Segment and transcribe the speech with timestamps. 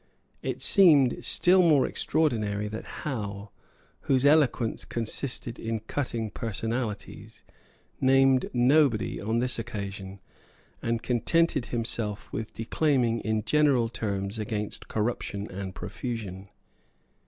[0.41, 3.51] It seemed still more extraordinary that Howe,
[4.07, 7.43] whose whole eloquence consisted in cutting personalities,
[7.99, 10.19] named nobody on this occasion,
[10.81, 16.49] and contented himself with declaiming in general terms against corruption and profusion.